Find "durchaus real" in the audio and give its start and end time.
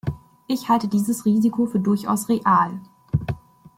1.79-2.81